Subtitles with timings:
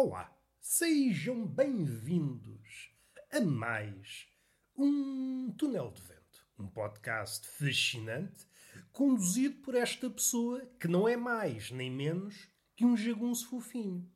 [0.00, 2.92] Olá, sejam bem-vindos
[3.32, 4.28] a mais
[4.76, 8.46] um Túnel de Vento, um podcast fascinante
[8.92, 14.08] conduzido por esta pessoa que não é mais nem menos que um jagunço fofinho.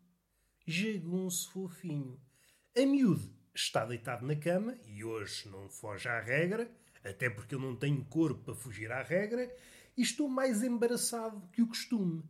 [0.64, 2.22] Jagunço fofinho.
[2.78, 6.70] A miúde está deitado na cama e hoje não foge à regra,
[7.02, 9.52] até porque eu não tenho corpo para fugir à regra,
[9.96, 12.22] e estou mais embaraçado que o costume.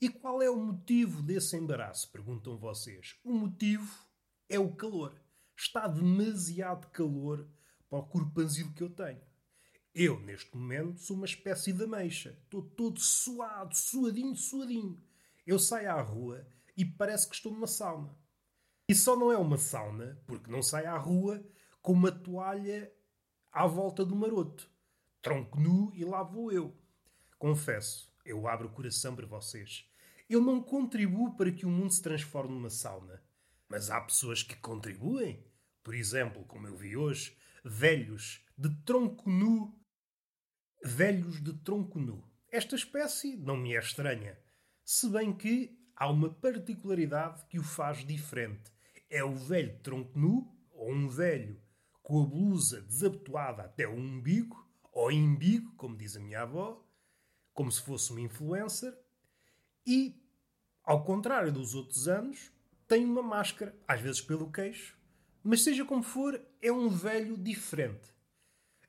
[0.00, 2.10] E qual é o motivo desse embaraço?
[2.10, 3.18] Perguntam vocês.
[3.22, 4.06] O motivo
[4.48, 5.14] é o calor.
[5.54, 7.46] Está demasiado calor
[7.90, 9.20] para o corpanzil que eu tenho.
[9.94, 12.38] Eu, neste momento, sou uma espécie de ameixa.
[12.44, 15.04] Estou todo suado, suadinho, suadinho.
[15.46, 18.16] Eu saio à rua e parece que estou numa sauna.
[18.88, 21.44] E só não é uma sauna porque não saio à rua
[21.82, 22.90] com uma toalha
[23.52, 24.70] à volta do maroto.
[25.20, 26.74] Tronco nu e lá vou eu.
[27.38, 29.89] Confesso, eu abro o coração para vocês.
[30.30, 33.20] Eu não contribuo para que o mundo se transforme numa sauna.
[33.68, 35.44] Mas há pessoas que contribuem.
[35.82, 39.76] Por exemplo, como eu vi hoje, velhos de tronco nu.
[40.84, 42.24] Velhos de tronco nu.
[42.48, 44.38] Esta espécie não me é estranha.
[44.84, 48.70] Se bem que há uma particularidade que o faz diferente.
[49.10, 51.60] É o velho de tronco nu, ou um velho
[52.04, 56.88] com a blusa desabotoada até o umbigo, ou imbigo, como diz a minha avó,
[57.52, 58.96] como se fosse uma influencer,
[59.86, 60.20] e
[60.82, 62.50] ao contrário dos outros anos,
[62.88, 64.98] tem uma máscara, às vezes pelo queixo,
[65.42, 68.10] mas seja como for, é um velho diferente.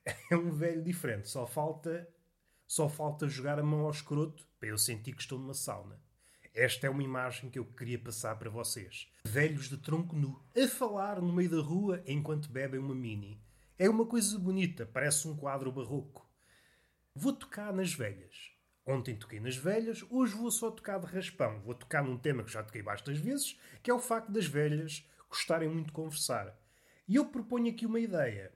[0.32, 1.28] É um velho diferente.
[1.28, 2.08] Só falta,
[2.66, 6.00] só falta jogar a mão ao escroto para eu sentir que estou numa sauna.
[6.52, 9.08] Esta é uma imagem que eu queria passar para vocês.
[9.24, 13.40] Velhos de tronco nu, a falar no meio da rua enquanto bebem uma mini.
[13.78, 16.28] É uma coisa bonita, parece um quadro barroco.
[17.14, 18.51] Vou tocar nas velhas.
[18.84, 21.60] Ontem toquei nas velhas, hoje vou só tocar de raspão.
[21.60, 25.08] Vou tocar num tema que já toquei bastas vezes, que é o facto das velhas
[25.28, 26.58] gostarem muito de conversar.
[27.06, 28.52] E eu proponho aqui uma ideia.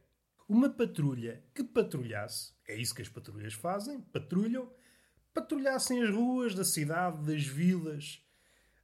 [0.49, 4.71] Uma patrulha que patrulhasse, é isso que as patrulhas fazem, patrulham,
[5.33, 8.25] patrulhassem as ruas da cidade, das vilas,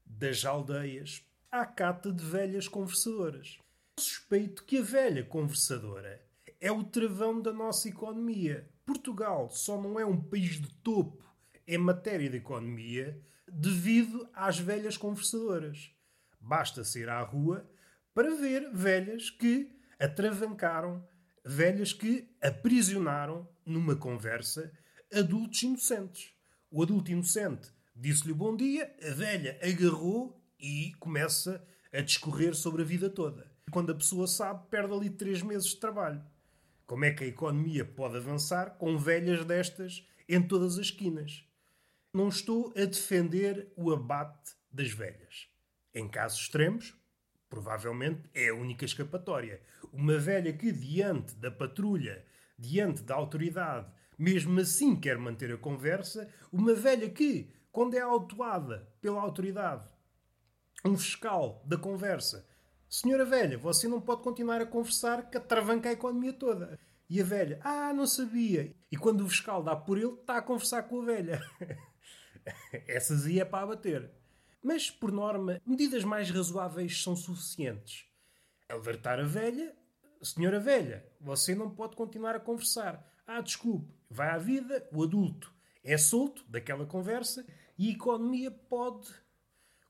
[0.06, 3.58] das aldeias, à cata de velhas conversadoras.
[3.98, 6.24] Suspeito que a velha conversadora
[6.60, 8.68] é o travão da nossa economia.
[8.84, 11.31] Portugal só não é um país de topo
[11.66, 15.90] em matéria de economia devido às velhas conversadoras.
[16.40, 17.68] Basta sair à rua
[18.14, 21.06] para ver velhas que atravancaram,
[21.44, 24.72] velhas que aprisionaram numa conversa
[25.12, 26.32] adultos inocentes.
[26.70, 32.84] O adulto inocente disse-lhe bom dia, a velha agarrou e começa a discorrer sobre a
[32.84, 33.50] vida toda.
[33.70, 36.22] Quando a pessoa sabe, perde ali três meses de trabalho.
[36.86, 41.44] Como é que a economia pode avançar com velhas destas em todas as esquinas?
[42.14, 45.48] Não estou a defender o abate das velhas.
[45.94, 46.94] Em casos extremos,
[47.48, 49.62] provavelmente é a única escapatória.
[49.90, 52.22] Uma velha que, diante da patrulha,
[52.58, 58.86] diante da autoridade, mesmo assim quer manter a conversa, uma velha que, quando é autuada
[59.00, 59.90] pela autoridade,
[60.84, 62.46] um fiscal da conversa,
[62.90, 66.78] Senhora velha, você não pode continuar a conversar que atravanca a economia toda.
[67.08, 68.76] E a velha, ah, não sabia.
[68.90, 71.40] E quando o fiscal dá por ele, está a conversar com a velha.
[72.86, 74.10] Essas ia para abater.
[74.62, 78.06] Mas, por norma, medidas mais razoáveis são suficientes.
[78.68, 79.74] Alertar a velha,
[80.22, 83.04] senhora velha, você não pode continuar a conversar.
[83.26, 85.52] Ah, desculpe, vai à vida, o adulto
[85.84, 87.44] é solto daquela conversa
[87.76, 89.08] e a economia pode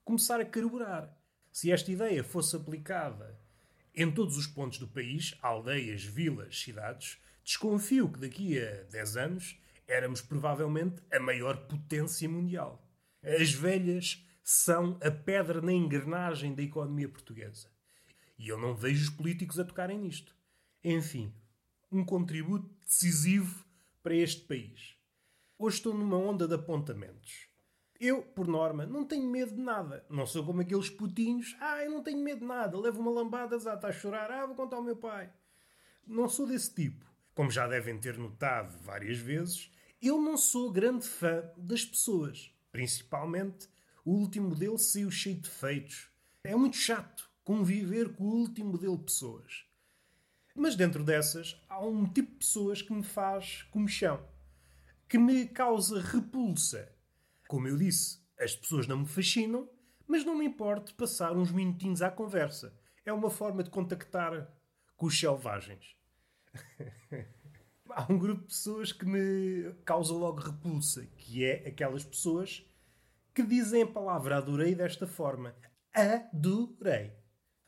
[0.05, 1.15] começar a carburar.
[1.51, 3.39] Se esta ideia fosse aplicada
[3.95, 9.61] em todos os pontos do país, aldeias, vilas, cidades, desconfio que daqui a 10 anos
[9.93, 12.83] éramos provavelmente a maior potência mundial.
[13.23, 17.69] As velhas são a pedra na engrenagem da economia portuguesa.
[18.39, 20.35] E eu não vejo os políticos a tocarem nisto.
[20.83, 21.33] Enfim,
[21.91, 23.65] um contributo decisivo
[24.03, 24.97] para este país.
[25.59, 27.47] Hoje estou numa onda de apontamentos.
[28.01, 30.05] Eu, por norma, não tenho medo de nada.
[30.11, 31.55] Não sou como aqueles putinhos.
[31.61, 32.77] Ah, eu não tenho medo de nada.
[32.77, 34.29] Levo uma lambada, já está a chorar.
[34.31, 35.33] Ah, vou contar ao meu pai.
[36.05, 37.07] Não sou desse tipo.
[37.35, 39.71] Como já devem ter notado várias vezes,
[40.03, 42.55] eu não sou grande fã das pessoas.
[42.71, 43.69] Principalmente
[44.05, 46.11] o último modelo saiu cheio de defeitos.
[46.43, 49.65] É muito chato conviver com o último modelo de pessoas.
[50.55, 54.23] Mas dentro dessas, há um tipo de pessoas que me faz comichão.
[55.09, 56.93] Que me causa repulsa
[57.53, 59.69] como eu disse, as pessoas não me fascinam,
[60.09, 62.75] mas não me importo passar uns minutinhos à conversa.
[63.05, 64.51] É uma forma de contactar
[64.97, 65.95] com os selvagens.
[67.95, 72.65] Há um grupo de pessoas que me causa logo repulsa, que é aquelas pessoas
[73.35, 75.55] que dizem a palavra adorei desta forma.
[75.95, 77.13] adorei.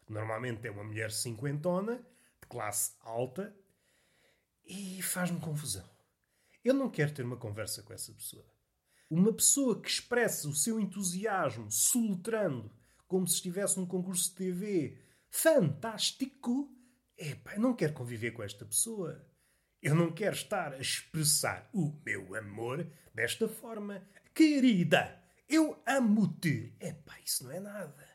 [0.08, 1.96] Normalmente é uma mulher cinquentona,
[2.40, 3.54] de classe alta,
[4.64, 5.84] e faz-me confusão.
[6.64, 8.46] Eu não quero ter uma conversa com essa pessoa.
[9.10, 12.70] Uma pessoa que expressa o seu entusiasmo soletrando,
[13.06, 14.98] como se estivesse num concurso de TV,
[15.28, 16.70] fantástico.
[17.16, 19.24] Epá, não quero conviver com esta pessoa.
[19.84, 24.02] Eu não quero estar a expressar o meu amor desta forma.
[24.34, 26.74] Querida, eu amo-te.
[26.80, 28.08] Epá, isso não é nada.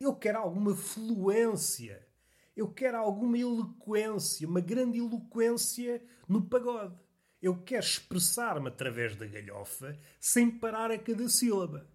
[0.00, 2.04] Eu quero alguma fluência.
[2.56, 6.98] Eu quero alguma eloquência, uma grande eloquência no pagode.
[7.40, 11.88] Eu quero expressar-me através da galhofa sem parar a cada sílaba.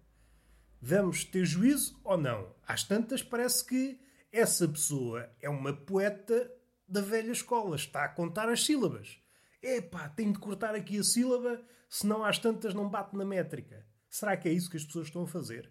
[0.80, 2.54] Vamos ter juízo ou não?
[2.66, 4.00] Às tantas parece que
[4.32, 6.50] essa pessoa é uma poeta
[6.88, 7.76] da velha escola.
[7.76, 9.20] Está a contar as sílabas.
[9.62, 13.86] Epá, tenho de cortar aqui a sílaba, senão às tantas não bate na métrica.
[14.08, 15.70] Será que é isso que as pessoas estão a fazer?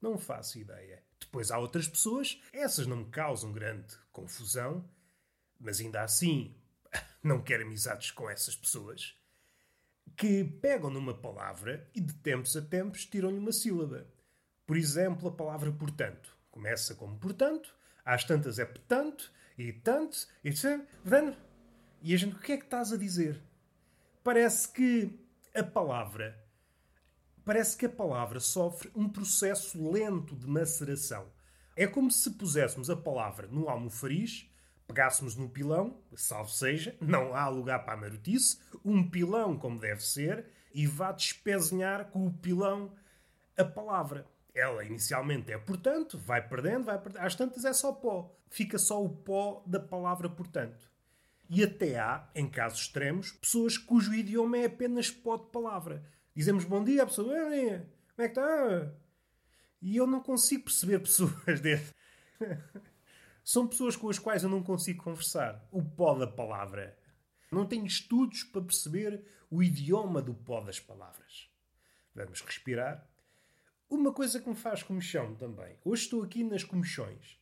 [0.00, 1.02] Não faço ideia.
[1.18, 4.88] Depois há outras pessoas, essas não me causam grande confusão,
[5.58, 6.54] mas ainda assim
[7.22, 9.18] não quero amizades com essas pessoas,
[10.16, 14.06] que pegam numa palavra e de tempos a tempos tiram-lhe uma sílaba.
[14.66, 16.36] Por exemplo, a palavra portanto.
[16.50, 17.74] Começa como portanto,
[18.04, 20.86] às tantas é portanto, e tanto, e tanto,
[22.02, 23.40] e a gente, o que é que estás a dizer?
[24.22, 25.18] Parece que
[25.54, 26.44] a palavra
[27.44, 31.30] parece que a palavra sofre um processo lento de maceração.
[31.76, 34.50] É como se puséssemos a palavra no almofariz,
[34.86, 40.02] pegássemos no pilão, salvo seja, não há lugar para a marotice, um pilão como deve
[40.02, 42.92] ser, e vá despezinhar com o pilão
[43.56, 44.26] a palavra.
[44.54, 48.34] Ela inicialmente é portanto, vai perdendo, vai perdendo, às tantas é só pó.
[48.48, 50.88] Fica só o pó da palavra portanto.
[51.50, 56.04] E até há, em casos extremos, pessoas cujo idioma é apenas pó de palavra.
[56.34, 58.92] Dizemos bom dia à pessoa, como é que está?
[59.82, 61.92] E eu não consigo perceber pessoas desse.
[63.44, 65.66] São pessoas com as quais eu não consigo conversar.
[65.70, 66.96] O pó da palavra.
[67.52, 71.50] Não tenho estudos para perceber o idioma do pó das palavras.
[72.14, 73.06] Vamos respirar.
[73.88, 77.38] Uma coisa que me faz comichão também, hoje estou aqui nas comichões,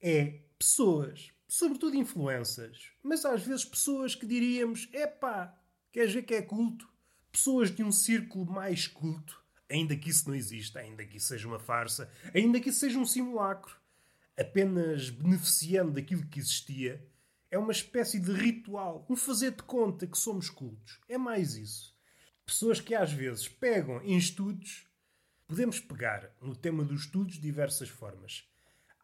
[0.00, 5.56] é pessoas, sobretudo influências, mas às vezes pessoas que diríamos: epá,
[5.92, 6.94] queres ver que é culto?
[7.34, 11.48] pessoas de um círculo mais culto, ainda que isso não exista, ainda que isso seja
[11.48, 13.76] uma farsa, ainda que isso seja um simulacro,
[14.38, 17.04] apenas beneficiando daquilo que existia,
[17.50, 21.00] é uma espécie de ritual, um fazer de conta que somos cultos.
[21.08, 21.92] É mais isso.
[22.46, 24.86] Pessoas que às vezes pegam em estudos,
[25.46, 28.48] podemos pegar no tema dos estudos de diversas formas.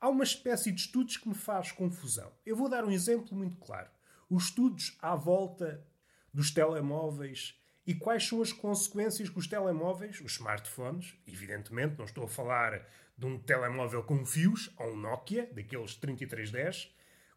[0.00, 2.32] Há uma espécie de estudos que me faz confusão.
[2.44, 3.90] Eu vou dar um exemplo muito claro.
[4.28, 5.84] Os estudos à volta
[6.32, 12.24] dos telemóveis e quais são as consequências que os telemóveis, os smartphones, evidentemente, não estou
[12.24, 12.86] a falar
[13.18, 16.94] de um telemóvel com fios, ou um Nokia, daqueles 3310,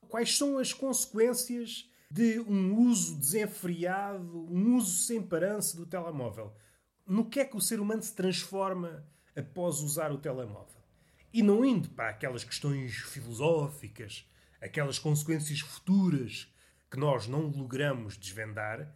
[0.07, 6.55] quais são as consequências de um uso desenfreado, um uso sem parança do telemóvel?
[7.05, 9.05] No que é que o ser humano se transforma
[9.35, 10.81] após usar o telemóvel?
[11.33, 14.29] E não indo para aquelas questões filosóficas,
[14.61, 16.47] aquelas consequências futuras
[16.89, 18.95] que nós não logramos desvendar,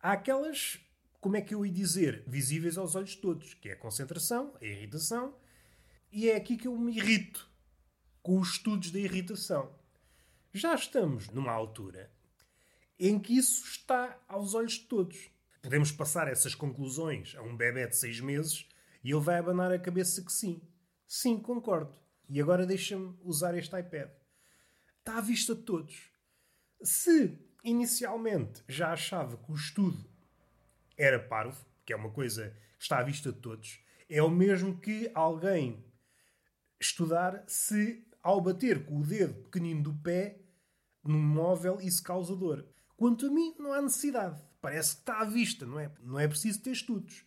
[0.00, 0.80] há aquelas
[1.24, 4.54] como é que eu ia dizer, visíveis aos olhos de todos, que é a concentração,
[4.60, 5.34] a irritação,
[6.12, 7.50] e é aqui que eu me irrito
[8.22, 9.74] com os estudos da irritação.
[10.52, 12.12] Já estamos numa altura
[12.98, 15.30] em que isso está aos olhos de todos.
[15.64, 18.68] Podemos passar essas conclusões a um bebê de seis meses
[19.02, 20.60] e ele vai abanar a cabeça que sim.
[21.08, 21.98] Sim, concordo.
[22.28, 24.10] E agora deixa-me usar este iPad.
[24.98, 26.10] Está à vista de todos.
[26.82, 30.04] Se inicialmente já achava que o estudo
[30.98, 34.78] era parvo, que é uma coisa que está à vista de todos, é o mesmo
[34.78, 35.82] que alguém
[36.78, 40.42] estudar se, ao bater com o dedo pequenino do pé
[41.02, 42.68] num móvel, isso causa dor.
[42.96, 44.40] Quanto a mim, não há necessidade.
[44.60, 45.90] Parece que está à vista, não é?
[46.00, 47.24] Não é preciso ter estudos.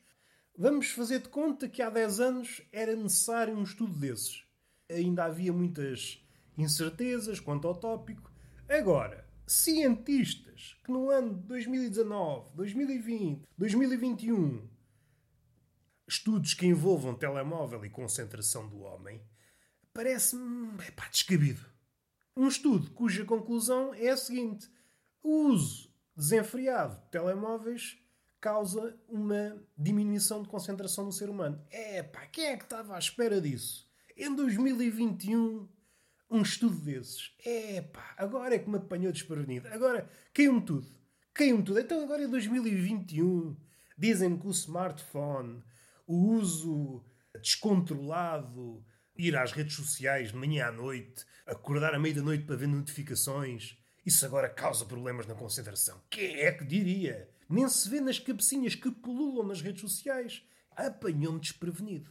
[0.57, 4.43] Vamos fazer de conta que há 10 anos era necessário um estudo desses.
[4.89, 6.25] Ainda havia muitas
[6.57, 8.31] incertezas quanto ao tópico.
[8.67, 14.67] Agora, cientistas que no ano de 2019, 2020, 2021
[16.07, 19.21] estudos que envolvam telemóvel e concentração do homem,
[19.93, 20.71] parece-me
[21.11, 21.65] descabido.
[22.35, 24.69] Um estudo cuja conclusão é a seguinte:
[25.23, 27.97] o uso desenfreado de telemóveis
[28.39, 31.61] causa uma diminuição de concentração do ser humano.
[31.69, 33.87] É pá, quem é que estava à espera disso?
[34.15, 35.67] Em 2021
[36.29, 37.33] um estudo desses.
[37.45, 39.67] Epá, agora é que me apanhou desprevenido.
[39.69, 40.87] Agora caiu-me tudo.
[41.33, 41.79] Caiu-me tudo.
[41.79, 43.55] Então agora é 2021.
[43.97, 45.63] Dizem que o smartphone,
[46.05, 47.03] o uso
[47.41, 48.83] descontrolado
[49.17, 52.67] Ir às redes sociais de manhã à noite, acordar à meia da noite para ver
[52.67, 53.75] notificações.
[54.07, 56.01] Isso agora causa problemas na concentração.
[56.09, 57.29] Quem é que diria?
[57.49, 60.41] Nem se vê nas cabecinhas que pululam nas redes sociais.
[60.71, 62.09] Apanhou-me desprevenido.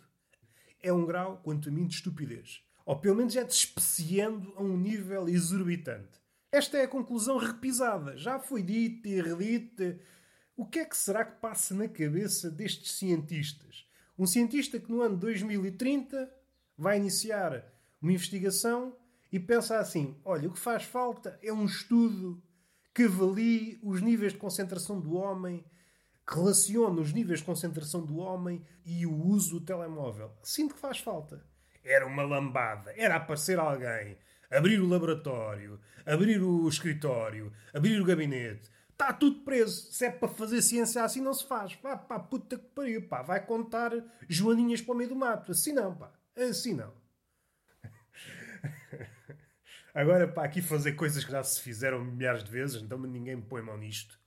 [0.83, 2.63] É um grau, quanto a mim, de estupidez.
[2.85, 6.21] Ou pelo menos é despeciando a um nível exorbitante.
[6.53, 8.15] Esta é a conclusão repisada.
[8.19, 9.99] Já foi dita e redita.
[10.55, 13.89] O que é que será que passa na cabeça destes cientistas?
[14.19, 16.31] Um cientista que no ano 2030
[16.77, 17.65] vai iniciar
[18.03, 18.95] uma investigação
[19.33, 22.43] e pensa assim: olha, o que faz falta é um estudo
[22.95, 25.65] que avalie os níveis de concentração do homem,
[26.27, 30.33] que relacione os níveis de concentração do homem e o uso do telemóvel.
[30.43, 31.45] Sinto que faz falta.
[31.85, 34.17] Era uma lambada, era aparecer alguém,
[34.51, 38.71] abrir o laboratório, abrir o escritório, abrir o gabinete.
[38.91, 39.93] Está tudo preso.
[39.93, 41.79] Se é para fazer ciência assim, não se faz.
[41.83, 43.21] Vá pá, puta que pariu, pá.
[43.21, 43.93] Vai contar
[44.27, 45.53] joaninhas para o meio do mato.
[45.53, 46.11] Assim não, pá.
[46.35, 46.93] Assim não.
[49.97, 53.43] Agora, para aqui fazer coisas que já se fizeram milhares de vezes, então ninguém me
[53.43, 54.21] põe mão nisto.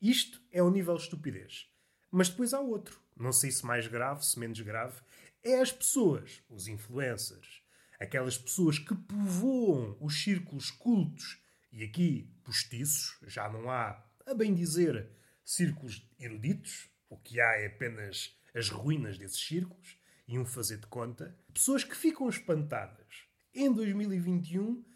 [0.00, 1.70] Isto é o nível de estupidez.
[2.10, 3.00] Mas depois há outro.
[3.16, 5.00] Não sei se mais grave, se menos grave.
[5.40, 7.62] É as pessoas, os influencers,
[8.00, 14.52] aquelas pessoas que povoam os círculos cultos e aqui postiços, já não há, a bem
[14.52, 15.08] dizer,
[15.44, 20.88] círculos eruditos, o que há é apenas as ruínas desses círculos e um fazer de
[20.88, 21.38] conta.
[21.54, 24.90] Pessoas que ficam espantadas em 2021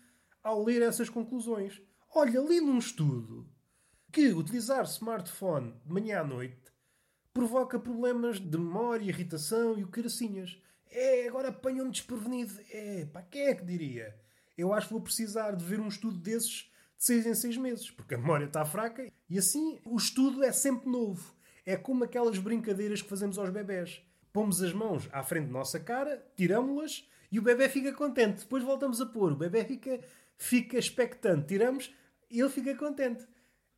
[0.46, 1.82] ao ler essas conclusões.
[2.14, 3.48] Olha, li num estudo
[4.12, 6.72] que utilizar smartphone de manhã à noite
[7.34, 10.56] provoca problemas de memória, irritação e o caracinhas.
[10.88, 12.54] É, agora apanham-me desprevenido.
[12.70, 14.16] É, pá, quem é que diria?
[14.56, 17.90] Eu acho que vou precisar de ver um estudo desses de seis em seis meses,
[17.90, 21.34] porque a memória está fraca e assim o estudo é sempre novo.
[21.66, 24.00] É como aquelas brincadeiras que fazemos aos bebés.
[24.32, 28.44] Pomos as mãos à frente da nossa cara, tiramos-las e o bebê fica contente.
[28.44, 29.32] Depois voltamos a pôr.
[29.32, 30.00] O bebê fica,
[30.36, 31.48] fica expectante.
[31.48, 31.94] Tiramos
[32.30, 33.26] e ele fica contente.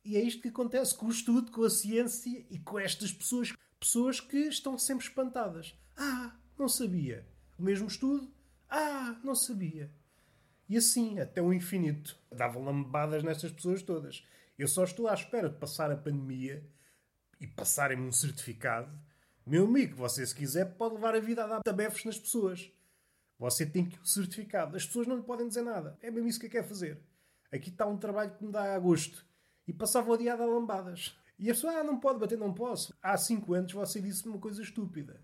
[0.03, 3.53] E é isto que acontece com o estudo, com a ciência e com estas pessoas.
[3.79, 5.73] Pessoas que estão sempre espantadas.
[5.95, 7.25] Ah, não sabia.
[7.57, 8.31] O mesmo estudo?
[8.69, 9.91] Ah, não sabia.
[10.67, 12.17] E assim, até o infinito.
[12.31, 14.25] Davam lambadas nestas pessoas todas.
[14.57, 16.63] Eu só estou à espera de passar a pandemia
[17.39, 18.91] e passarem-me um certificado.
[19.45, 22.71] Meu amigo, você se quiser pode levar a vida a dar tabefes nas pessoas.
[23.39, 24.75] Você tem que um certificado.
[24.75, 25.97] As pessoas não lhe podem dizer nada.
[26.01, 26.99] É mesmo isso que quer fazer.
[27.51, 29.25] Aqui está um trabalho que me dá a gosto.
[29.65, 31.17] E passava o dia a dar lambadas.
[31.37, 32.93] E a pessoa, ah, não pode bater, não posso.
[33.01, 35.21] Há cinco anos você disse uma coisa estúpida.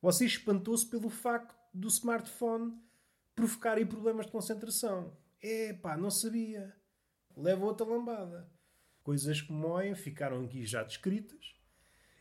[0.00, 2.72] Você espantou-se pelo facto do smartphone
[3.34, 5.16] provocarem problemas de concentração.
[5.42, 6.72] É pá, não sabia.
[7.36, 8.48] Leva outra lambada.
[9.02, 11.54] Coisas que moem ficaram aqui já descritas.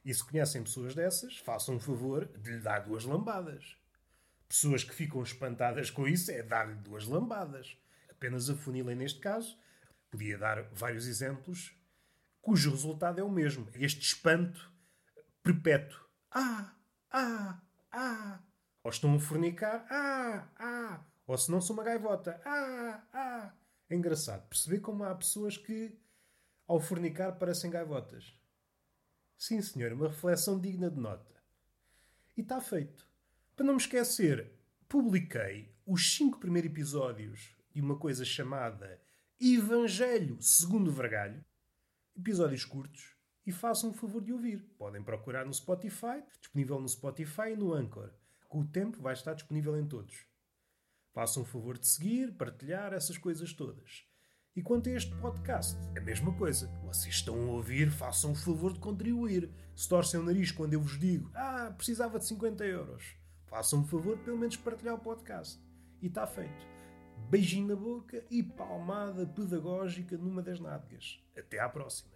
[0.03, 3.77] E se conhecem pessoas dessas, façam um favor de lhe dar duas lambadas.
[4.55, 7.77] Pessoas que ficam espantadas com isso é dar-lhe duas lambadas.
[8.09, 9.59] Apenas afunilem neste caso.
[10.09, 11.77] Podia dar vários exemplos
[12.41, 13.67] cujo resultado é o mesmo.
[13.73, 14.71] Este espanto
[15.43, 15.99] perpétuo.
[16.31, 16.73] Ah,
[17.11, 18.39] ah, ah.
[18.81, 19.85] Ou estão a fornicar.
[19.89, 21.05] Ah, ah.
[21.27, 22.39] Ou se não sou uma gaivota.
[22.45, 23.53] Ah, ah.
[23.89, 25.99] É engraçado perceber como há pessoas que,
[26.65, 28.33] ao fornicar, parecem gaivotas.
[29.37, 31.35] Sim, senhor, uma reflexão digna de nota.
[32.37, 33.05] E está feito.
[33.55, 34.51] Para não me esquecer,
[34.85, 39.01] publiquei os cinco primeiros episódios de uma coisa chamada
[39.39, 41.41] Evangelho segundo Vergalho.
[42.17, 44.61] Episódios curtos e façam o favor de ouvir.
[44.77, 48.11] Podem procurar no Spotify, disponível no Spotify e no Anchor.
[48.49, 50.25] Com o tempo vai estar disponível em todos.
[51.13, 54.05] Façam o favor de seguir, partilhar essas coisas todas.
[54.53, 56.67] E quanto a este podcast, a mesma coisa.
[56.83, 59.49] Vocês estão a ouvir, façam o favor de contribuir.
[59.73, 63.85] Se torcem o nariz quando eu vos digo, ah, precisava de 50 euros, façam o
[63.85, 65.59] favor pelo menos partilhar o podcast.
[66.01, 66.67] E está feito.
[67.29, 71.23] Beijinho na boca e palmada pedagógica numa das nádegas.
[71.37, 72.14] Até à próxima.